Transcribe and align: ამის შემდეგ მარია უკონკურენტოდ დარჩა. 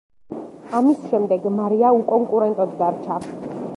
ამის 0.79 1.03
შემდეგ 1.11 1.45
მარია 1.57 1.91
უკონკურენტოდ 1.99 2.75
დარჩა. 2.81 3.21